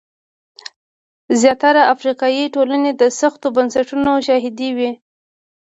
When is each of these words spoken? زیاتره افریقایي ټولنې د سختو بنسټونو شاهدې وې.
زیاتره 1.39 1.81
افریقایي 1.93 2.45
ټولنې 2.55 2.91
د 3.01 3.03
سختو 3.19 3.47
بنسټونو 3.55 4.11
شاهدې 4.27 4.69
وې. 4.77 4.91